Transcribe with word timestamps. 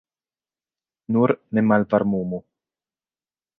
Nur 1.13 1.35
ne 1.53 1.65
malvarmumu. 1.67 2.43